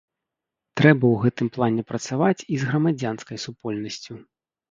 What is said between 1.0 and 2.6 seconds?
ў гэтым плане працаваць і